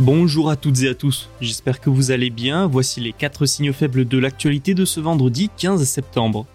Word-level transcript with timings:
Bonjour 0.00 0.50
à 0.50 0.56
toutes 0.56 0.82
et 0.82 0.88
à 0.88 0.94
tous, 0.94 1.28
j'espère 1.40 1.80
que 1.80 1.88
vous 1.88 2.10
allez 2.10 2.30
bien. 2.30 2.66
Voici 2.66 3.00
les 3.00 3.12
4 3.12 3.46
signaux 3.46 3.72
faibles 3.72 4.08
de 4.08 4.18
l'actualité 4.18 4.74
de 4.74 4.84
ce 4.84 4.98
vendredi 4.98 5.50
15 5.56 5.84
septembre. 5.84 6.46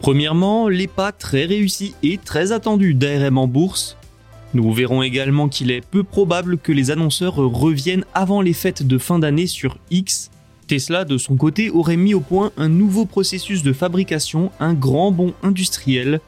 Premièrement, 0.00 0.68
les 0.68 0.86
pas 0.86 1.10
très 1.10 1.46
réussis 1.46 1.94
et 2.02 2.18
très 2.18 2.52
attendus 2.52 2.92
d'ARM 2.92 3.38
en 3.38 3.48
bourse. 3.48 3.96
Nous 4.52 4.70
verrons 4.70 5.02
également 5.02 5.48
qu'il 5.48 5.70
est 5.70 5.80
peu 5.80 6.02
probable 6.02 6.58
que 6.58 6.72
les 6.72 6.90
annonceurs 6.90 7.36
reviennent 7.36 8.04
avant 8.12 8.42
les 8.42 8.52
fêtes 8.52 8.86
de 8.86 8.98
fin 8.98 9.18
d'année 9.18 9.46
sur 9.46 9.78
X. 9.90 10.30
Tesla, 10.66 11.06
de 11.06 11.16
son 11.16 11.36
côté, 11.36 11.70
aurait 11.70 11.96
mis 11.96 12.12
au 12.12 12.20
point 12.20 12.52
un 12.58 12.68
nouveau 12.68 13.06
processus 13.06 13.62
de 13.62 13.72
fabrication, 13.72 14.50
un 14.60 14.74
grand 14.74 15.10
bond 15.10 15.32
industriel. 15.42 16.20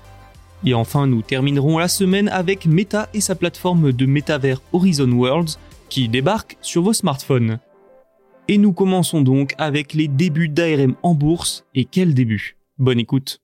Et 0.64 0.72
enfin, 0.72 1.06
nous 1.06 1.20
terminerons 1.20 1.76
la 1.76 1.88
semaine 1.88 2.30
avec 2.30 2.64
Meta 2.64 3.10
et 3.12 3.20
sa 3.20 3.34
plateforme 3.34 3.92
de 3.92 4.06
métavers 4.06 4.62
Horizon 4.72 5.10
Worlds 5.12 5.58
qui 5.88 6.08
débarque 6.08 6.56
sur 6.60 6.82
vos 6.82 6.92
smartphones. 6.92 7.58
Et 8.48 8.58
nous 8.58 8.72
commençons 8.72 9.22
donc 9.22 9.54
avec 9.58 9.92
les 9.94 10.08
débuts 10.08 10.48
d'ARM 10.48 10.94
en 11.02 11.14
bourse. 11.14 11.64
Et 11.74 11.84
quel 11.84 12.14
début? 12.14 12.56
Bonne 12.78 13.00
écoute 13.00 13.40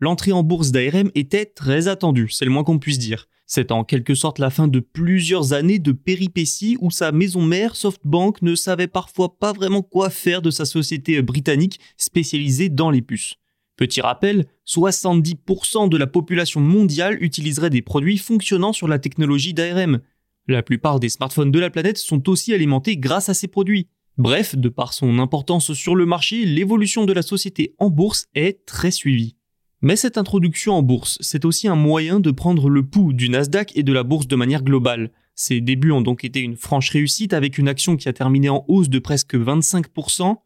L'entrée 0.00 0.32
en 0.32 0.42
bourse 0.42 0.72
d'ARM 0.72 1.10
était 1.14 1.46
très 1.46 1.86
attendue, 1.86 2.28
c'est 2.28 2.44
le 2.44 2.50
moins 2.50 2.64
qu'on 2.64 2.80
puisse 2.80 2.98
dire. 2.98 3.28
C'est 3.46 3.70
en 3.70 3.84
quelque 3.84 4.14
sorte 4.14 4.38
la 4.38 4.50
fin 4.50 4.66
de 4.66 4.80
plusieurs 4.80 5.52
années 5.52 5.78
de 5.78 5.92
péripéties 5.92 6.76
où 6.80 6.90
sa 6.90 7.12
maison 7.12 7.42
mère, 7.42 7.76
SoftBank, 7.76 8.40
ne 8.42 8.54
savait 8.54 8.86
parfois 8.86 9.38
pas 9.38 9.52
vraiment 9.52 9.82
quoi 9.82 10.10
faire 10.10 10.42
de 10.42 10.50
sa 10.50 10.64
société 10.64 11.20
britannique 11.22 11.78
spécialisée 11.96 12.68
dans 12.68 12.90
les 12.90 13.02
puces. 13.02 13.36
Petit 13.76 14.00
rappel, 14.00 14.46
70% 14.66 15.88
de 15.88 15.96
la 15.96 16.06
population 16.06 16.60
mondiale 16.60 17.22
utiliserait 17.22 17.70
des 17.70 17.82
produits 17.82 18.18
fonctionnant 18.18 18.72
sur 18.72 18.86
la 18.86 18.98
technologie 18.98 19.54
d'ARM. 19.54 20.00
La 20.48 20.62
plupart 20.62 21.00
des 21.00 21.08
smartphones 21.08 21.52
de 21.52 21.58
la 21.58 21.70
planète 21.70 21.98
sont 21.98 22.28
aussi 22.28 22.52
alimentés 22.52 22.96
grâce 22.96 23.28
à 23.28 23.34
ces 23.34 23.48
produits. 23.48 23.88
Bref, 24.18 24.56
de 24.56 24.68
par 24.68 24.92
son 24.92 25.18
importance 25.18 25.72
sur 25.72 25.94
le 25.96 26.04
marché, 26.04 26.44
l'évolution 26.44 27.06
de 27.06 27.12
la 27.12 27.22
société 27.22 27.74
en 27.78 27.88
bourse 27.88 28.26
est 28.34 28.66
très 28.66 28.90
suivie. 28.90 29.36
Mais 29.80 29.96
cette 29.96 30.18
introduction 30.18 30.74
en 30.74 30.82
bourse, 30.82 31.18
c'est 31.20 31.44
aussi 31.44 31.66
un 31.66 31.74
moyen 31.74 32.20
de 32.20 32.30
prendre 32.30 32.68
le 32.68 32.86
pouls 32.86 33.12
du 33.12 33.28
Nasdaq 33.30 33.72
et 33.76 33.82
de 33.82 33.92
la 33.92 34.04
bourse 34.04 34.28
de 34.28 34.36
manière 34.36 34.62
globale. 34.62 35.10
Ses 35.34 35.60
débuts 35.60 35.90
ont 35.90 36.02
donc 36.02 36.24
été 36.24 36.40
une 36.40 36.56
franche 36.56 36.90
réussite 36.90 37.32
avec 37.32 37.58
une 37.58 37.68
action 37.68 37.96
qui 37.96 38.08
a 38.08 38.12
terminé 38.12 38.48
en 38.48 38.64
hausse 38.68 38.90
de 38.90 38.98
presque 38.98 39.34
25%. 39.34 40.36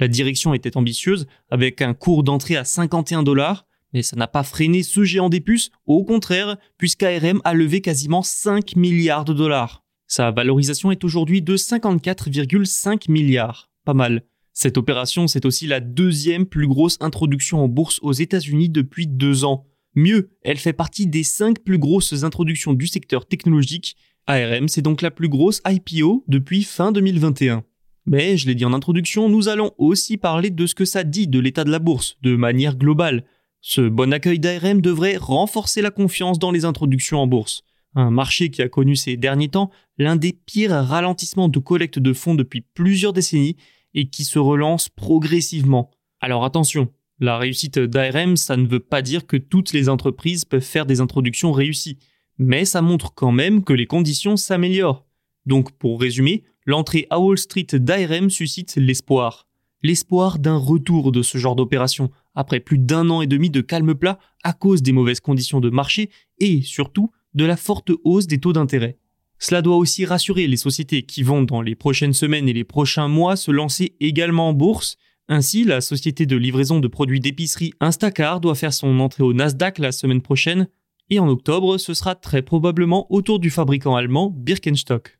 La 0.00 0.08
direction 0.08 0.54
était 0.54 0.78
ambitieuse 0.78 1.26
avec 1.50 1.82
un 1.82 1.92
cours 1.92 2.24
d'entrée 2.24 2.56
à 2.56 2.64
51 2.64 3.22
dollars, 3.22 3.66
mais 3.92 4.02
ça 4.02 4.16
n'a 4.16 4.26
pas 4.26 4.42
freiné 4.42 4.82
ce 4.82 5.04
géant 5.04 5.28
des 5.28 5.42
puces, 5.42 5.70
au 5.84 6.04
contraire, 6.04 6.56
puisqu'ARM 6.78 7.42
a 7.44 7.52
levé 7.52 7.82
quasiment 7.82 8.22
5 8.22 8.76
milliards 8.76 9.26
de 9.26 9.34
dollars. 9.34 9.84
Sa 10.06 10.30
valorisation 10.30 10.90
est 10.90 11.04
aujourd'hui 11.04 11.42
de 11.42 11.56
54,5 11.56 13.10
milliards. 13.10 13.70
Pas 13.84 13.94
mal. 13.94 14.22
Cette 14.54 14.78
opération, 14.78 15.28
c'est 15.28 15.44
aussi 15.44 15.66
la 15.66 15.80
deuxième 15.80 16.46
plus 16.46 16.66
grosse 16.66 16.96
introduction 17.00 17.62
en 17.62 17.68
bourse 17.68 17.98
aux 18.02 18.12
États-Unis 18.12 18.70
depuis 18.70 19.06
deux 19.06 19.44
ans. 19.44 19.66
Mieux, 19.94 20.30
elle 20.42 20.58
fait 20.58 20.72
partie 20.72 21.06
des 21.06 21.24
cinq 21.24 21.60
plus 21.60 21.78
grosses 21.78 22.24
introductions 22.24 22.72
du 22.72 22.86
secteur 22.86 23.26
technologique. 23.26 23.96
ARM, 24.26 24.68
c'est 24.68 24.82
donc 24.82 25.02
la 25.02 25.10
plus 25.10 25.28
grosse 25.28 25.60
IPO 25.66 26.24
depuis 26.26 26.62
fin 26.62 26.90
2021. 26.90 27.64
Mais, 28.06 28.36
je 28.36 28.46
l'ai 28.46 28.54
dit 28.54 28.64
en 28.64 28.72
introduction, 28.72 29.28
nous 29.28 29.48
allons 29.48 29.72
aussi 29.78 30.16
parler 30.16 30.50
de 30.50 30.66
ce 30.66 30.74
que 30.74 30.84
ça 30.84 31.04
dit 31.04 31.28
de 31.28 31.38
l'état 31.38 31.64
de 31.64 31.70
la 31.70 31.78
bourse, 31.78 32.16
de 32.22 32.34
manière 32.34 32.76
globale. 32.76 33.24
Ce 33.60 33.82
bon 33.82 34.12
accueil 34.12 34.38
d'ARM 34.38 34.80
devrait 34.80 35.16
renforcer 35.16 35.82
la 35.82 35.90
confiance 35.90 36.38
dans 36.38 36.50
les 36.50 36.64
introductions 36.64 37.20
en 37.20 37.26
bourse. 37.26 37.62
Un 37.94 38.10
marché 38.10 38.50
qui 38.50 38.62
a 38.62 38.68
connu 38.68 38.96
ces 38.96 39.16
derniers 39.16 39.48
temps 39.48 39.70
l'un 39.98 40.16
des 40.16 40.32
pires 40.32 40.72
ralentissements 40.72 41.48
de 41.48 41.58
collecte 41.58 41.98
de 41.98 42.12
fonds 42.12 42.34
depuis 42.34 42.62
plusieurs 42.62 43.12
décennies 43.12 43.56
et 43.94 44.08
qui 44.08 44.24
se 44.24 44.38
relance 44.38 44.88
progressivement. 44.88 45.90
Alors 46.20 46.44
attention, 46.44 46.88
la 47.18 47.36
réussite 47.36 47.78
d'ARM, 47.78 48.36
ça 48.36 48.56
ne 48.56 48.66
veut 48.66 48.80
pas 48.80 49.02
dire 49.02 49.26
que 49.26 49.36
toutes 49.36 49.72
les 49.72 49.88
entreprises 49.88 50.44
peuvent 50.44 50.62
faire 50.62 50.86
des 50.86 51.00
introductions 51.00 51.52
réussies, 51.52 51.98
mais 52.38 52.64
ça 52.64 52.80
montre 52.80 53.12
quand 53.12 53.32
même 53.32 53.62
que 53.62 53.74
les 53.74 53.86
conditions 53.86 54.36
s'améliorent. 54.36 55.04
Donc 55.44 55.72
pour 55.72 56.00
résumer, 56.00 56.44
l'entrée 56.70 57.06
à 57.10 57.18
Wall 57.18 57.36
Street 57.36 57.66
d'ARM 57.74 58.30
suscite 58.30 58.76
l'espoir. 58.76 59.48
L'espoir 59.82 60.38
d'un 60.38 60.56
retour 60.56 61.10
de 61.10 61.20
ce 61.20 61.36
genre 61.36 61.56
d'opération, 61.56 62.10
après 62.34 62.60
plus 62.60 62.78
d'un 62.78 63.10
an 63.10 63.22
et 63.22 63.26
demi 63.26 63.50
de 63.50 63.60
calme 63.60 63.94
plat 63.94 64.18
à 64.44 64.52
cause 64.52 64.82
des 64.82 64.92
mauvaises 64.92 65.20
conditions 65.20 65.60
de 65.60 65.68
marché 65.68 66.10
et 66.38 66.62
surtout 66.62 67.10
de 67.34 67.44
la 67.44 67.56
forte 67.56 67.90
hausse 68.04 68.26
des 68.26 68.38
taux 68.38 68.52
d'intérêt. 68.52 68.98
Cela 69.38 69.62
doit 69.62 69.76
aussi 69.76 70.04
rassurer 70.04 70.46
les 70.46 70.56
sociétés 70.56 71.02
qui 71.02 71.22
vont 71.22 71.42
dans 71.42 71.62
les 71.62 71.74
prochaines 71.74 72.12
semaines 72.12 72.48
et 72.48 72.52
les 72.52 72.64
prochains 72.64 73.08
mois 73.08 73.36
se 73.36 73.50
lancer 73.50 73.96
également 73.98 74.50
en 74.50 74.52
bourse. 74.52 74.96
Ainsi, 75.28 75.64
la 75.64 75.80
société 75.80 76.26
de 76.26 76.36
livraison 76.36 76.78
de 76.78 76.88
produits 76.88 77.20
d'épicerie 77.20 77.72
Instacart 77.80 78.40
doit 78.40 78.54
faire 78.54 78.72
son 78.72 79.00
entrée 79.00 79.22
au 79.22 79.32
Nasdaq 79.32 79.78
la 79.78 79.92
semaine 79.92 80.20
prochaine, 80.20 80.68
et 81.08 81.18
en 81.18 81.28
octobre, 81.28 81.78
ce 81.78 81.94
sera 81.94 82.14
très 82.14 82.42
probablement 82.42 83.12
autour 83.12 83.40
du 83.40 83.50
fabricant 83.50 83.96
allemand 83.96 84.30
Birkenstock. 84.30 85.19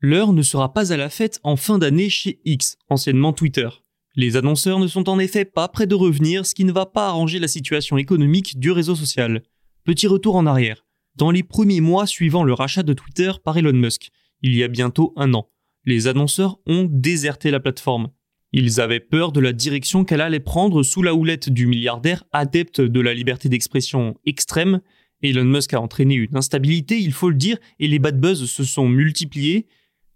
L'heure 0.00 0.32
ne 0.32 0.42
sera 0.42 0.72
pas 0.72 0.92
à 0.92 0.96
la 0.96 1.10
fête 1.10 1.40
en 1.42 1.56
fin 1.56 1.78
d'année 1.78 2.08
chez 2.08 2.40
X, 2.44 2.76
anciennement 2.88 3.32
Twitter. 3.32 3.68
Les 4.16 4.36
annonceurs 4.36 4.78
ne 4.78 4.86
sont 4.86 5.08
en 5.08 5.18
effet 5.18 5.44
pas 5.44 5.68
près 5.68 5.86
de 5.86 5.94
revenir, 5.94 6.46
ce 6.46 6.54
qui 6.54 6.64
ne 6.64 6.72
va 6.72 6.86
pas 6.86 7.08
arranger 7.08 7.38
la 7.38 7.48
situation 7.48 7.98
économique 7.98 8.58
du 8.58 8.70
réseau 8.70 8.94
social. 8.94 9.42
Petit 9.84 10.06
retour 10.06 10.36
en 10.36 10.46
arrière. 10.46 10.84
Dans 11.16 11.30
les 11.30 11.42
premiers 11.42 11.80
mois 11.80 12.06
suivant 12.06 12.44
le 12.44 12.54
rachat 12.54 12.82
de 12.82 12.92
Twitter 12.92 13.30
par 13.44 13.58
Elon 13.58 13.72
Musk, 13.72 14.10
il 14.42 14.54
y 14.54 14.64
a 14.64 14.68
bientôt 14.68 15.12
un 15.16 15.34
an, 15.34 15.50
les 15.84 16.06
annonceurs 16.06 16.58
ont 16.66 16.86
déserté 16.90 17.50
la 17.50 17.60
plateforme. 17.60 18.08
Ils 18.52 18.80
avaient 18.80 19.00
peur 19.00 19.32
de 19.32 19.40
la 19.40 19.52
direction 19.52 20.04
qu'elle 20.04 20.20
allait 20.20 20.40
prendre 20.40 20.82
sous 20.82 21.02
la 21.02 21.14
houlette 21.14 21.50
du 21.50 21.66
milliardaire 21.66 22.24
adepte 22.32 22.80
de 22.80 23.00
la 23.00 23.14
liberté 23.14 23.48
d'expression 23.48 24.16
extrême. 24.26 24.80
Elon 25.22 25.44
Musk 25.44 25.74
a 25.74 25.80
entraîné 25.80 26.14
une 26.14 26.36
instabilité, 26.36 26.98
il 26.98 27.12
faut 27.12 27.30
le 27.30 27.36
dire, 27.36 27.58
et 27.78 27.86
les 27.86 27.98
bad 27.98 28.20
buzz 28.20 28.50
se 28.50 28.64
sont 28.64 28.88
multipliés. 28.88 29.66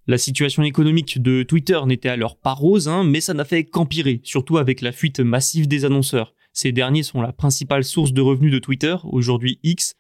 La 0.07 0.19
situation 0.19 0.63
économique 0.63 1.23
de 1.23 1.43
Twitter 1.43 1.81
n'était 1.87 2.11
alors 2.11 2.37
pas 2.37 2.53
rose, 2.53 2.89
hein, 2.89 3.05
mais 3.05 3.23
ça 3.23 3.33
n'a 3.33 3.47
fait 3.47 3.65
qu'empirer, 3.65 4.21
surtout 4.23 4.59
avec 4.59 4.83
la 4.83 4.93
fuite 4.93 5.21
massive 5.21 5.67
des 5.67 5.87
annonceurs. 5.87 6.35
Ces 6.53 6.73
derniers 6.73 7.03
sont 7.03 7.23
la 7.23 7.33
principale 7.33 7.85
source 7.85 8.13
de 8.13 8.21
revenus 8.21 8.53
de 8.53 8.59
Twitter, 8.59 8.97
aujourd'hui 9.05 9.61
X. 9.63 9.95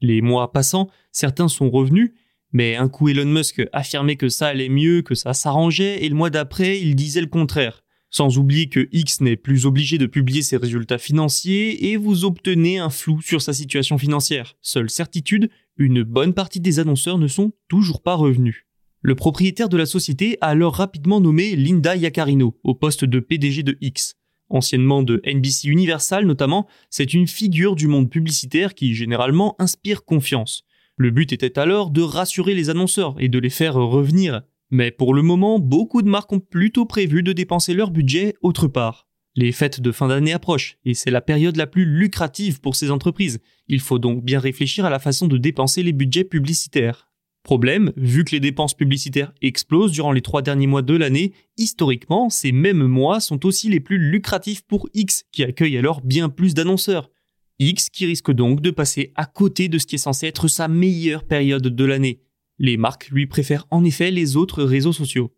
Les 0.00 0.22
mois 0.22 0.50
passant, 0.50 0.90
certains 1.12 1.46
sont 1.46 1.70
revenus, 1.70 2.14
mais 2.52 2.74
un 2.74 2.88
coup 2.88 3.08
Elon 3.08 3.26
Musk 3.26 3.62
affirmait 3.72 4.16
que 4.16 4.28
ça 4.28 4.48
allait 4.48 4.68
mieux, 4.68 5.02
que 5.02 5.14
ça 5.14 5.34
s'arrangeait, 5.34 6.04
et 6.04 6.08
le 6.08 6.16
mois 6.16 6.30
d'après, 6.30 6.80
il 6.80 6.96
disait 6.96 7.20
le 7.20 7.28
contraire. 7.28 7.84
Sans 8.10 8.38
oublier 8.38 8.68
que 8.68 8.88
X 8.90 9.20
n'est 9.20 9.36
plus 9.36 9.66
obligé 9.66 9.98
de 9.98 10.06
publier 10.06 10.42
ses 10.42 10.56
résultats 10.56 10.98
financiers 10.98 11.90
et 11.90 11.96
vous 11.96 12.24
obtenez 12.24 12.78
un 12.78 12.90
flou 12.90 13.20
sur 13.22 13.40
sa 13.40 13.52
situation 13.52 13.98
financière. 13.98 14.56
Seule 14.62 14.90
certitude, 14.90 15.48
une 15.76 16.02
bonne 16.02 16.34
partie 16.34 16.60
des 16.60 16.80
annonceurs 16.80 17.18
ne 17.18 17.28
sont 17.28 17.52
toujours 17.68 18.02
pas 18.02 18.14
revenus. 18.14 18.66
Le 19.06 19.14
propriétaire 19.14 19.68
de 19.68 19.76
la 19.76 19.84
société 19.84 20.38
a 20.40 20.46
alors 20.46 20.76
rapidement 20.76 21.20
nommé 21.20 21.56
Linda 21.56 21.94
Yaccarino 21.94 22.58
au 22.64 22.74
poste 22.74 23.04
de 23.04 23.20
PDG 23.20 23.62
de 23.62 23.76
X. 23.82 24.14
Anciennement 24.48 25.02
de 25.02 25.20
NBC 25.26 25.68
Universal 25.68 26.24
notamment, 26.24 26.66
c'est 26.88 27.12
une 27.12 27.26
figure 27.26 27.76
du 27.76 27.86
monde 27.86 28.08
publicitaire 28.08 28.74
qui 28.74 28.94
généralement 28.94 29.56
inspire 29.58 30.06
confiance. 30.06 30.62
Le 30.96 31.10
but 31.10 31.34
était 31.34 31.58
alors 31.58 31.90
de 31.90 32.00
rassurer 32.00 32.54
les 32.54 32.70
annonceurs 32.70 33.14
et 33.18 33.28
de 33.28 33.38
les 33.38 33.50
faire 33.50 33.74
revenir. 33.74 34.40
Mais 34.70 34.90
pour 34.90 35.12
le 35.12 35.20
moment, 35.20 35.58
beaucoup 35.58 36.00
de 36.00 36.08
marques 36.08 36.32
ont 36.32 36.40
plutôt 36.40 36.86
prévu 36.86 37.22
de 37.22 37.34
dépenser 37.34 37.74
leur 37.74 37.90
budget 37.90 38.32
autre 38.40 38.68
part. 38.68 39.06
Les 39.36 39.52
fêtes 39.52 39.82
de 39.82 39.92
fin 39.92 40.08
d'année 40.08 40.32
approchent, 40.32 40.78
et 40.86 40.94
c'est 40.94 41.10
la 41.10 41.20
période 41.20 41.56
la 41.56 41.66
plus 41.66 41.84
lucrative 41.84 42.62
pour 42.62 42.74
ces 42.74 42.90
entreprises. 42.90 43.42
Il 43.68 43.80
faut 43.80 43.98
donc 43.98 44.24
bien 44.24 44.38
réfléchir 44.38 44.86
à 44.86 44.90
la 44.90 44.98
façon 44.98 45.28
de 45.28 45.36
dépenser 45.36 45.82
les 45.82 45.92
budgets 45.92 46.24
publicitaires. 46.24 47.10
Problème, 47.44 47.92
vu 47.98 48.24
que 48.24 48.30
les 48.30 48.40
dépenses 48.40 48.72
publicitaires 48.72 49.30
explosent 49.42 49.92
durant 49.92 50.12
les 50.12 50.22
trois 50.22 50.40
derniers 50.40 50.66
mois 50.66 50.80
de 50.80 50.94
l'année, 50.94 51.34
historiquement, 51.58 52.30
ces 52.30 52.52
mêmes 52.52 52.86
mois 52.86 53.20
sont 53.20 53.44
aussi 53.44 53.68
les 53.68 53.80
plus 53.80 53.98
lucratifs 53.98 54.62
pour 54.62 54.88
X, 54.94 55.24
qui 55.30 55.44
accueille 55.44 55.76
alors 55.76 56.00
bien 56.00 56.30
plus 56.30 56.54
d'annonceurs. 56.54 57.10
X 57.58 57.90
qui 57.90 58.06
risque 58.06 58.32
donc 58.32 58.62
de 58.62 58.70
passer 58.70 59.12
à 59.14 59.26
côté 59.26 59.68
de 59.68 59.78
ce 59.78 59.84
qui 59.84 59.96
est 59.96 59.98
censé 59.98 60.26
être 60.26 60.48
sa 60.48 60.68
meilleure 60.68 61.24
période 61.24 61.68
de 61.68 61.84
l'année. 61.84 62.22
Les 62.58 62.78
marques 62.78 63.10
lui 63.10 63.26
préfèrent 63.26 63.66
en 63.70 63.84
effet 63.84 64.10
les 64.10 64.36
autres 64.36 64.64
réseaux 64.64 64.94
sociaux. 64.94 65.30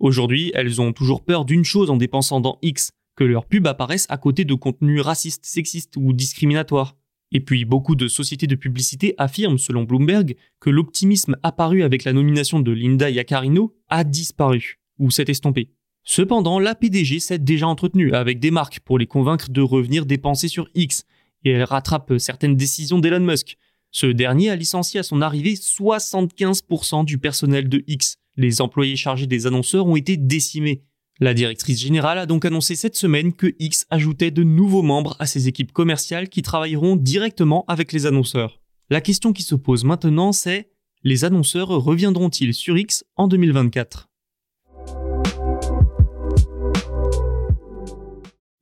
Aujourd'hui, 0.00 0.50
elles 0.54 0.80
ont 0.80 0.92
toujours 0.92 1.24
peur 1.24 1.44
d'une 1.44 1.64
chose 1.64 1.90
en 1.90 1.96
dépensant 1.96 2.40
dans 2.40 2.58
X, 2.62 2.90
que 3.14 3.22
leurs 3.22 3.46
pubs 3.46 3.68
apparaissent 3.68 4.08
à 4.08 4.16
côté 4.16 4.44
de 4.44 4.54
contenus 4.54 5.00
racistes, 5.00 5.44
sexistes 5.44 5.96
ou 5.96 6.12
discriminatoires. 6.12 6.96
Et 7.32 7.40
puis 7.40 7.64
beaucoup 7.64 7.96
de 7.96 8.08
sociétés 8.08 8.46
de 8.46 8.54
publicité 8.54 9.14
affirment, 9.18 9.58
selon 9.58 9.84
Bloomberg, 9.84 10.36
que 10.60 10.70
l'optimisme 10.70 11.36
apparu 11.42 11.82
avec 11.82 12.04
la 12.04 12.12
nomination 12.12 12.60
de 12.60 12.72
Linda 12.72 13.10
Yaccarino 13.10 13.74
a 13.88 14.04
disparu, 14.04 14.78
ou 14.98 15.10
s'est 15.10 15.24
estompé. 15.28 15.70
Cependant, 16.04 16.58
la 16.58 16.74
PDG 16.74 17.20
s'est 17.20 17.38
déjà 17.38 17.66
entretenue 17.66 18.12
avec 18.12 18.38
des 18.38 18.50
marques 18.50 18.80
pour 18.80 18.98
les 18.98 19.06
convaincre 19.06 19.50
de 19.50 19.62
revenir 19.62 20.04
dépenser 20.04 20.48
sur 20.48 20.68
X, 20.74 21.04
et 21.44 21.50
elle 21.50 21.64
rattrape 21.64 22.12
certaines 22.18 22.56
décisions 22.56 22.98
d'Elon 22.98 23.20
Musk. 23.20 23.56
Ce 23.90 24.06
dernier 24.06 24.50
a 24.50 24.56
licencié 24.56 25.00
à 25.00 25.02
son 25.02 25.22
arrivée 25.22 25.54
75% 25.54 27.04
du 27.04 27.18
personnel 27.18 27.68
de 27.68 27.82
X. 27.86 28.16
Les 28.36 28.60
employés 28.60 28.96
chargés 28.96 29.26
des 29.26 29.46
annonceurs 29.46 29.86
ont 29.86 29.96
été 29.96 30.16
décimés. 30.16 30.82
La 31.20 31.34
directrice 31.34 31.78
générale 31.78 32.18
a 32.18 32.26
donc 32.26 32.46
annoncé 32.46 32.74
cette 32.74 32.96
semaine 32.96 33.34
que 33.34 33.54
X 33.58 33.86
ajoutait 33.90 34.30
de 34.30 34.42
nouveaux 34.42 34.82
membres 34.82 35.14
à 35.18 35.26
ses 35.26 35.46
équipes 35.46 35.70
commerciales 35.70 36.30
qui 36.30 36.40
travailleront 36.40 36.96
directement 36.96 37.66
avec 37.68 37.92
les 37.92 38.06
annonceurs. 38.06 38.62
La 38.88 39.02
question 39.02 39.34
qui 39.34 39.42
se 39.42 39.54
pose 39.54 39.84
maintenant 39.84 40.32
c'est 40.32 40.70
les 41.04 41.24
annonceurs 41.24 41.68
reviendront-ils 41.68 42.54
sur 42.54 42.78
X 42.78 43.04
en 43.16 43.28
2024 43.28 44.08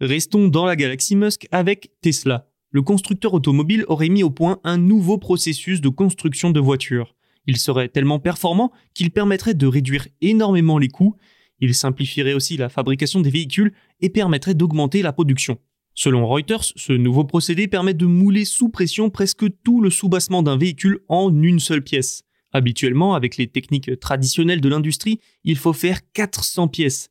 Restons 0.00 0.48
dans 0.48 0.64
la 0.64 0.76
galaxie 0.76 1.16
Musk 1.16 1.46
avec 1.52 1.92
Tesla. 2.00 2.48
Le 2.70 2.82
constructeur 2.82 3.32
automobile 3.34 3.84
aurait 3.86 4.08
mis 4.08 4.24
au 4.24 4.30
point 4.30 4.58
un 4.64 4.76
nouveau 4.76 5.18
processus 5.18 5.80
de 5.80 5.88
construction 5.88 6.50
de 6.50 6.60
voitures. 6.60 7.14
Il 7.46 7.58
serait 7.58 7.88
tellement 7.88 8.18
performant 8.18 8.72
qu'il 8.94 9.12
permettrait 9.12 9.54
de 9.54 9.66
réduire 9.66 10.08
énormément 10.20 10.78
les 10.78 10.88
coûts 10.88 11.16
il 11.60 11.74
simplifierait 11.74 12.34
aussi 12.34 12.56
la 12.56 12.68
fabrication 12.68 13.20
des 13.20 13.30
véhicules 13.30 13.72
et 14.00 14.10
permettrait 14.10 14.54
d'augmenter 14.54 15.02
la 15.02 15.12
production. 15.12 15.58
Selon 15.94 16.26
Reuters, 16.26 16.64
ce 16.76 16.92
nouveau 16.92 17.24
procédé 17.24 17.68
permet 17.68 17.94
de 17.94 18.06
mouler 18.06 18.44
sous 18.44 18.68
pression 18.68 19.10
presque 19.10 19.44
tout 19.62 19.80
le 19.80 19.90
soubassement 19.90 20.42
d'un 20.42 20.56
véhicule 20.56 21.00
en 21.08 21.30
une 21.42 21.60
seule 21.60 21.82
pièce. 21.82 22.22
Habituellement, 22.52 23.14
avec 23.14 23.36
les 23.36 23.46
techniques 23.46 23.98
traditionnelles 24.00 24.60
de 24.60 24.68
l'industrie, 24.68 25.20
il 25.44 25.56
faut 25.56 25.72
faire 25.72 26.00
400 26.12 26.68
pièces. 26.68 27.10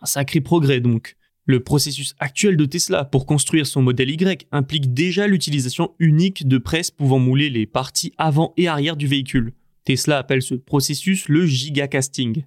Un 0.00 0.06
sacré 0.06 0.40
progrès 0.40 0.80
donc. 0.80 1.16
Le 1.46 1.60
processus 1.60 2.14
actuel 2.18 2.56
de 2.56 2.64
Tesla 2.64 3.04
pour 3.04 3.26
construire 3.26 3.66
son 3.66 3.82
modèle 3.82 4.10
Y 4.10 4.46
implique 4.52 4.94
déjà 4.94 5.26
l'utilisation 5.26 5.94
unique 5.98 6.46
de 6.46 6.58
presses 6.58 6.90
pouvant 6.90 7.18
mouler 7.18 7.50
les 7.50 7.66
parties 7.66 8.12
avant 8.18 8.52
et 8.56 8.68
arrière 8.68 8.96
du 8.96 9.06
véhicule. 9.06 9.52
Tesla 9.84 10.18
appelle 10.18 10.42
ce 10.42 10.54
processus 10.54 11.28
le 11.28 11.46
gigacasting. 11.46 12.44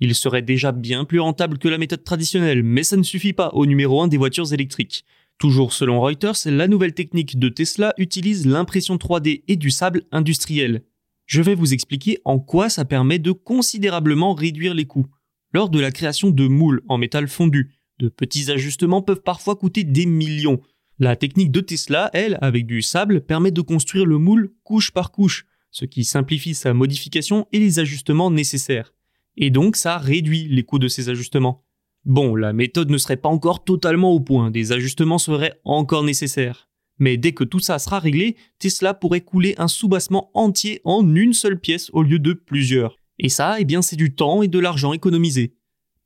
Il 0.00 0.14
serait 0.14 0.42
déjà 0.42 0.70
bien 0.70 1.04
plus 1.04 1.18
rentable 1.18 1.58
que 1.58 1.68
la 1.68 1.78
méthode 1.78 2.04
traditionnelle, 2.04 2.62
mais 2.62 2.84
ça 2.84 2.96
ne 2.96 3.02
suffit 3.02 3.32
pas 3.32 3.50
au 3.52 3.66
numéro 3.66 4.00
1 4.00 4.08
des 4.08 4.16
voitures 4.16 4.52
électriques. 4.52 5.04
Toujours 5.38 5.72
selon 5.72 6.00
Reuters, 6.00 6.36
la 6.46 6.68
nouvelle 6.68 6.94
technique 6.94 7.38
de 7.38 7.48
Tesla 7.48 7.94
utilise 7.98 8.46
l'impression 8.46 8.96
3D 8.96 9.42
et 9.48 9.56
du 9.56 9.70
sable 9.70 10.02
industriel. 10.12 10.82
Je 11.26 11.42
vais 11.42 11.54
vous 11.54 11.74
expliquer 11.74 12.18
en 12.24 12.38
quoi 12.38 12.68
ça 12.68 12.84
permet 12.84 13.18
de 13.18 13.32
considérablement 13.32 14.34
réduire 14.34 14.74
les 14.74 14.86
coûts. 14.86 15.06
Lors 15.52 15.68
de 15.68 15.80
la 15.80 15.90
création 15.90 16.30
de 16.30 16.46
moules 16.46 16.82
en 16.88 16.98
métal 16.98 17.28
fondu, 17.28 17.72
de 17.98 18.08
petits 18.08 18.50
ajustements 18.50 19.02
peuvent 19.02 19.22
parfois 19.22 19.56
coûter 19.56 19.82
des 19.82 20.06
millions. 20.06 20.60
La 20.98 21.16
technique 21.16 21.52
de 21.52 21.60
Tesla, 21.60 22.10
elle, 22.12 22.38
avec 22.40 22.66
du 22.66 22.82
sable, 22.82 23.20
permet 23.20 23.50
de 23.50 23.60
construire 23.60 24.06
le 24.06 24.18
moule 24.18 24.52
couche 24.62 24.90
par 24.90 25.10
couche, 25.10 25.46
ce 25.70 25.84
qui 25.84 26.04
simplifie 26.04 26.54
sa 26.54 26.72
modification 26.74 27.46
et 27.52 27.58
les 27.58 27.78
ajustements 27.78 28.30
nécessaires 28.30 28.92
et 29.38 29.50
donc 29.50 29.76
ça 29.76 29.96
réduit 29.96 30.48
les 30.48 30.64
coûts 30.64 30.78
de 30.78 30.88
ces 30.88 31.08
ajustements. 31.08 31.64
Bon, 32.04 32.34
la 32.34 32.52
méthode 32.52 32.90
ne 32.90 32.98
serait 32.98 33.16
pas 33.16 33.28
encore 33.28 33.64
totalement 33.64 34.12
au 34.12 34.20
point, 34.20 34.50
des 34.50 34.72
ajustements 34.72 35.18
seraient 35.18 35.58
encore 35.64 36.04
nécessaires. 36.04 36.68
Mais 36.98 37.16
dès 37.16 37.32
que 37.32 37.44
tout 37.44 37.60
ça 37.60 37.78
sera 37.78 38.00
réglé, 38.00 38.36
Tesla 38.58 38.92
pourrait 38.92 39.20
couler 39.20 39.54
un 39.58 39.68
soubassement 39.68 40.30
entier 40.34 40.80
en 40.84 41.14
une 41.14 41.32
seule 41.32 41.60
pièce 41.60 41.90
au 41.92 42.02
lieu 42.02 42.18
de 42.18 42.32
plusieurs. 42.32 42.98
Et 43.20 43.28
ça, 43.28 43.56
eh 43.60 43.64
bien, 43.64 43.82
c'est 43.82 43.96
du 43.96 44.14
temps 44.14 44.42
et 44.42 44.48
de 44.48 44.58
l'argent 44.58 44.92
économisé. 44.92 45.54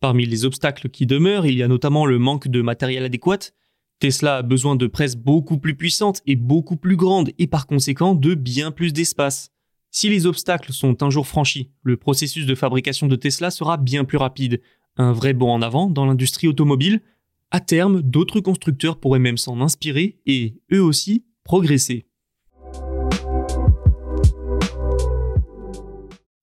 Parmi 0.01 0.27
les 0.27 0.45
obstacles 0.45 0.91
qui 0.91 1.07
demeurent, 1.07 1.47
il 1.47 1.55
y 1.55 1.63
a 1.63 1.69
notamment 1.69 2.05
le 2.05 2.19
manque 2.19 2.49
de 2.49 2.61
matériel 2.61 3.05
adéquat. 3.05 3.53
Tesla 4.01 4.39
a 4.39 4.43
besoin 4.43 4.77
de 4.77 4.87
presses 4.87 5.17
beaucoup 5.17 5.59
plus 5.59 5.77
puissantes 5.77 6.21
et 6.27 6.37
beaucoup 6.37 6.77
plus 6.77 6.97
grandes 6.97 7.31
et 7.39 7.47
par 7.47 7.67
conséquent 7.67 8.15
de 8.15 8.35
bien 8.35 8.73
plus 8.73 8.93
d'espace. 8.93 9.52
Si 9.95 10.09
les 10.09 10.25
obstacles 10.25 10.73
sont 10.73 11.03
un 11.03 11.11
jour 11.11 11.27
franchis, 11.27 11.71
le 11.83 11.99
processus 11.99 12.47
de 12.47 12.55
fabrication 12.55 13.09
de 13.09 13.15
Tesla 13.15 13.51
sera 13.51 13.77
bien 13.77 14.05
plus 14.07 14.17
rapide, 14.17 14.63
un 14.97 15.13
vrai 15.13 15.35
bond 15.35 15.51
en 15.51 15.61
avant 15.61 15.91
dans 15.91 16.07
l'industrie 16.07 16.49
automobile. 16.49 17.03
À 17.51 17.61
terme, 17.61 18.01
d'autres 18.01 18.41
constructeurs 18.41 18.99
pourraient 18.99 19.19
même 19.19 19.37
s'en 19.37 19.61
inspirer 19.61 20.19
et, 20.25 20.57
eux 20.73 20.83
aussi, 20.83 21.27
progresser. 21.45 22.07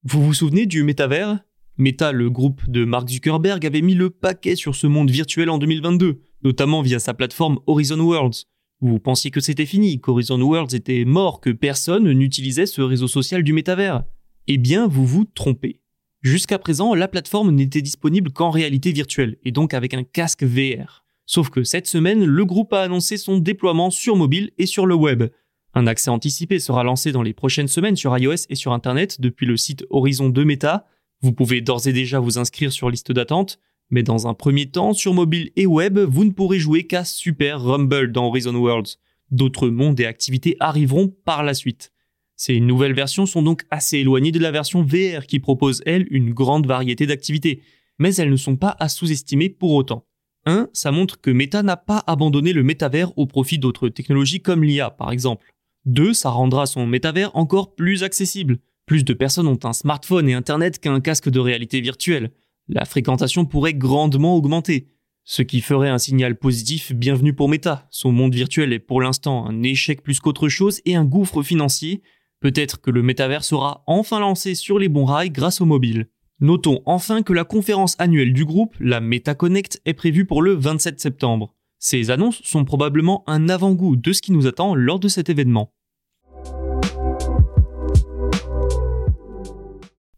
Vous 0.04 0.24
vous 0.24 0.36
souvenez 0.36 0.68
du 0.68 0.84
métavers 0.84 1.40
Meta, 1.78 2.12
le 2.12 2.30
groupe 2.30 2.70
de 2.70 2.86
Mark 2.86 3.10
Zuckerberg, 3.10 3.66
avait 3.66 3.82
mis 3.82 3.96
le 3.96 4.12
paquet 4.12 4.56
sur 4.56 4.76
ce 4.76 4.86
monde 4.86 5.10
virtuel 5.10 5.50
en 5.50 5.58
2022, 5.58 6.22
notamment 6.44 6.84
via 6.84 7.00
sa 7.00 7.16
plateforme 7.16 7.58
Horizon 7.66 8.00
Worlds. 8.00 8.46
Vous 8.82 9.00
pensiez 9.00 9.30
que 9.30 9.42
c'était 9.42 9.66
fini, 9.66 10.00
qu'Horizon 10.00 10.40
Worlds 10.42 10.74
était 10.74 11.04
mort, 11.04 11.42
que 11.42 11.50
personne 11.50 12.10
n'utilisait 12.12 12.66
ce 12.66 12.82
réseau 12.82 13.08
social 13.08 13.44
du 13.44 13.52
métavers 13.52 14.04
Eh 14.48 14.58
bien, 14.58 14.88
vous 14.88 15.06
vous 15.06 15.26
trompez. 15.26 15.82
Jusqu'à 16.22 16.60
présent, 16.60 16.94
la 16.94 17.10
plateforme 17.10 17.52
n'était 17.52 17.82
disponible 17.82 18.32
qu'en 18.32 18.52
réalité 18.52 18.94
virtuelle, 18.94 19.38
et 19.44 19.52
donc 19.52 19.74
avec 19.74 19.94
un 19.94 20.04
casque 20.04 20.44
VR. 20.44 21.04
Sauf 21.26 21.50
que 21.50 21.64
cette 21.64 21.88
semaine, 21.88 22.24
le 22.24 22.46
groupe 22.46 22.72
a 22.72 22.82
annoncé 22.82 23.18
son 23.18 23.38
déploiement 23.38 23.90
sur 23.90 24.16
mobile 24.16 24.52
et 24.58 24.66
sur 24.66 24.86
le 24.86 24.96
web. 24.96 25.26
Un 25.74 25.86
accès 25.86 26.10
anticipé 26.10 26.60
sera 26.60 26.84
lancé 26.84 27.12
dans 27.12 27.22
les 27.22 27.34
prochaines 27.34 27.68
semaines 27.68 27.98
sur 27.98 28.18
iOS 28.18 28.48
et 28.50 28.56
sur 28.56 28.72
Internet 28.72 29.22
depuis 29.22 29.46
le 29.46 29.58
site 29.58 29.86
Horizon 29.90 30.30
2 30.30 30.44
Meta. 30.46 30.88
Vous 31.22 31.34
pouvez 31.34 31.62
d'ores 31.62 31.88
et 31.88 31.94
déjà 31.94 32.20
vous 32.20 32.38
inscrire 32.38 32.72
sur 32.72 32.90
liste 32.90 33.12
d'attente, 33.12 33.60
mais 33.90 34.04
dans 34.04 34.28
un 34.28 34.34
premier 34.34 34.68
temps, 34.68 34.94
sur 34.94 35.14
mobile 35.14 35.52
et 35.56 35.66
web, 35.66 35.98
vous 35.98 36.24
ne 36.24 36.32
pourrez 36.32 36.60
jouer 36.60 36.86
qu'à 36.86 37.04
Super 37.04 37.62
Rumble 37.62 38.12
dans 38.12 38.28
Horizon 38.28 38.56
Worlds. 38.56 38.98
D'autres 39.32 39.70
mondes 39.70 40.00
et 40.00 40.06
activités 40.06 40.56
arriveront 40.60 41.14
par 41.26 41.44
la 41.44 41.54
suite. 41.54 41.92
Ces 42.36 42.60
nouvelles 42.60 42.94
versions 42.94 43.26
sont 43.26 43.42
donc 43.42 43.64
assez 43.70 43.98
éloignées 43.98 44.32
de 44.32 44.40
la 44.40 44.52
version 44.52 44.82
VR 44.82 45.26
qui 45.28 45.40
propose, 45.40 45.82
elle, 45.86 46.08
une 46.10 46.34
grande 46.34 46.68
variété 46.68 47.06
d'activités, 47.06 47.62
mais 47.98 48.16
elles 48.16 48.30
ne 48.30 48.38
sont 48.38 48.56
pas 48.56 48.76
à 48.80 48.90
sous-estimer 48.90 49.50
pour 49.50 49.74
autant. 49.74 50.06
1. 50.46 50.70
Ça 50.72 50.92
montre 50.92 51.20
que 51.20 51.32
Meta 51.32 51.64
n'a 51.64 51.76
pas 51.76 52.04
abandonné 52.08 52.54
le 52.54 52.64
métavers 52.64 53.16
au 53.18 53.26
profit 53.26 53.60
d'autres 53.60 53.90
technologies 53.90 54.42
comme 54.42 54.64
l'IA 54.64 54.90
par 54.90 55.12
exemple. 55.12 55.54
2. 55.86 56.14
Ça 56.14 56.30
rendra 56.30 56.66
son 56.66 56.88
métavers 56.88 57.36
encore 57.36 57.76
plus 57.76 58.04
accessible. 58.04 58.60
Plus 58.86 59.04
de 59.04 59.14
personnes 59.14 59.48
ont 59.48 59.60
un 59.64 59.74
smartphone 59.74 60.30
et 60.30 60.34
Internet 60.34 60.80
qu'un 60.80 61.02
casque 61.02 61.30
de 61.30 61.40
réalité 61.40 61.82
virtuelle 61.82 62.32
la 62.70 62.86
fréquentation 62.86 63.46
pourrait 63.46 63.74
grandement 63.74 64.36
augmenter, 64.36 64.88
ce 65.24 65.42
qui 65.42 65.60
ferait 65.60 65.90
un 65.90 65.98
signal 65.98 66.38
positif 66.38 66.94
bienvenu 66.94 67.34
pour 67.34 67.50
Meta. 67.50 67.88
Son 67.90 68.12
monde 68.12 68.34
virtuel 68.34 68.72
est 68.74 68.80
pour 68.80 69.02
l'instant 69.02 69.46
un 69.48 69.64
échec 69.64 70.04
plus 70.04 70.20
qu'autre 70.20 70.50
chose 70.50 70.80
et 70.86 70.96
un 70.96 71.04
gouffre 71.04 71.42
financier. 71.42 72.02
Peut-être 72.40 72.80
que 72.80 72.92
le 72.92 73.02
métavers 73.02 73.44
sera 73.44 73.84
enfin 73.88 74.20
lancé 74.20 74.56
sur 74.56 74.80
les 74.80 74.88
bons 74.88 75.06
rails 75.06 75.32
grâce 75.32 75.62
au 75.62 75.66
mobile. 75.66 76.08
Notons 76.40 76.82
enfin 76.86 77.22
que 77.22 77.34
la 77.34 77.44
conférence 77.44 77.96
annuelle 78.00 78.34
du 78.34 78.46
groupe, 78.46 78.76
la 78.80 79.02
MetaConnect, 79.02 79.82
est 79.86 79.94
prévue 79.94 80.26
pour 80.26 80.42
le 80.42 80.54
27 80.54 81.00
septembre. 81.00 81.54
Ces 81.80 82.12
annonces 82.12 82.42
sont 82.44 82.66
probablement 82.66 83.24
un 83.28 83.50
avant-goût 83.50 83.98
de 83.98 84.14
ce 84.14 84.22
qui 84.22 84.32
nous 84.32 84.48
attend 84.48 84.76
lors 84.76 85.00
de 85.00 85.08
cet 85.08 85.30
événement. 85.30 85.74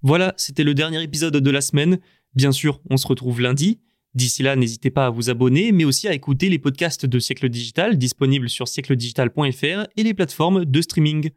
Voilà, 0.04 0.34
c'était 0.36 0.64
le 0.64 0.74
dernier 0.74 1.02
épisode 1.04 1.38
de 1.38 1.52
la 1.52 1.62
semaine. 1.62 2.00
Bien 2.36 2.52
sûr, 2.52 2.82
on 2.90 2.98
se 2.98 3.08
retrouve 3.08 3.42
lundi. 3.42 3.80
D'ici 4.14 4.44
là, 4.44 4.56
n'hésitez 4.56 4.90
pas 4.90 5.06
à 5.06 5.10
vous 5.10 5.30
abonner, 5.30 5.72
mais 5.72 5.86
aussi 5.86 6.08
à 6.08 6.14
écouter 6.14 6.50
les 6.50 6.60
podcasts 6.60 7.06
de 7.06 7.20
Siècle 7.20 7.50
Digital 7.50 7.98
disponibles 7.98 8.50
sur 8.50 8.68
siècledigital.fr 8.68 9.88
et 9.96 10.04
les 10.04 10.14
plateformes 10.14 10.66
de 10.66 10.82
streaming. 10.82 11.30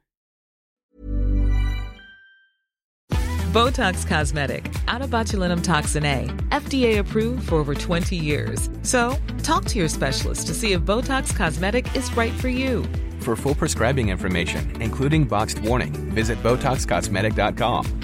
Botox 3.53 4.05
Cosmetic, 4.05 4.69
out 4.89 5.01
of 5.01 5.11
botulinum 5.11 5.63
toxin 5.63 6.05
A, 6.05 6.27
FDA 6.51 6.99
approved 6.99 7.49
for 7.49 7.55
over 7.55 7.77
20 7.77 8.17
years. 8.17 8.69
So, 8.83 9.17
talk 9.45 9.67
to 9.67 9.79
your 9.79 9.89
specialist 9.89 10.49
to 10.49 10.55
see 10.55 10.73
if 10.73 10.81
Botox 10.81 11.33
Cosmetic 11.37 11.87
is 11.95 12.11
right 12.17 12.33
for 12.33 12.49
you. 12.49 12.83
For 13.21 13.37
full 13.37 13.55
prescribing 13.55 14.09
information, 14.09 14.83
including 14.83 15.25
boxed 15.25 15.61
warning, 15.61 15.93
visit 16.13 16.43
BotoxCosmetic.com 16.43 18.04